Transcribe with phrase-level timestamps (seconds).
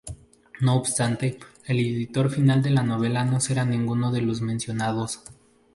[0.61, 5.21] No obstante, el editor final de la novela no será ninguno de los mencionados.